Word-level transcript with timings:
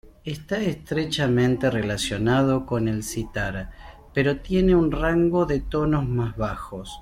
Está 0.25 0.57
estrechamente 0.57 1.69
relacionado 1.69 2.65
con 2.65 2.87
el 2.87 3.03
sitar, 3.03 3.69
pero 4.15 4.37
tiene 4.39 4.75
un 4.75 4.91
rango 4.91 5.45
de 5.45 5.59
tonos 5.59 6.09
más 6.09 6.35
bajos. 6.37 6.99